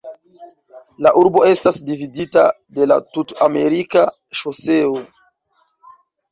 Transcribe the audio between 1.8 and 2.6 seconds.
dividita